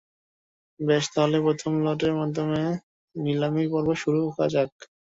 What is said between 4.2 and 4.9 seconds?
করা যাক।